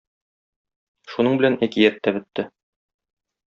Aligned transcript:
Шуның 1.11 1.37
белән 1.43 1.59
әкият 1.69 2.03
тә 2.07 2.17
бетте. 2.19 2.51